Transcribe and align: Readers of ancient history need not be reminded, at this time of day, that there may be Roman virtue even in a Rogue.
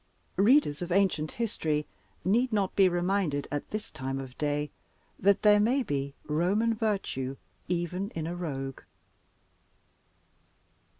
Readers 0.37 0.81
of 0.81 0.91
ancient 0.91 1.33
history 1.33 1.85
need 2.25 2.51
not 2.51 2.75
be 2.75 2.89
reminded, 2.89 3.47
at 3.51 3.69
this 3.69 3.91
time 3.91 4.17
of 4.19 4.35
day, 4.39 4.71
that 5.19 5.43
there 5.43 5.59
may 5.59 5.83
be 5.83 6.15
Roman 6.23 6.73
virtue 6.73 7.37
even 7.67 8.09
in 8.15 8.25
a 8.25 8.35
Rogue. 8.35 8.81